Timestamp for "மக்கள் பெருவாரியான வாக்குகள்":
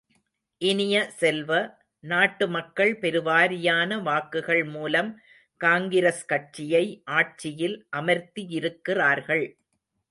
2.47-4.63